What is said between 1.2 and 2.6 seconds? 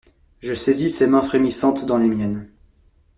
frémissantes dans les miennes.